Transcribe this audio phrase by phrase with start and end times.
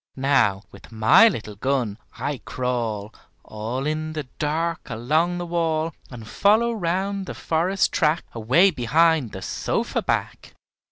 [0.15, 3.13] Now, with my little gun, I crawl
[3.43, 9.31] All in the dark along the wall, And follow round the forest track Away behind
[9.31, 10.55] the sofa back.